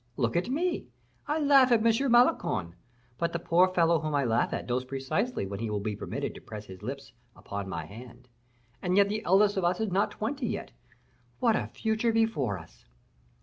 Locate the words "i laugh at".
1.27-1.85, 4.15-4.65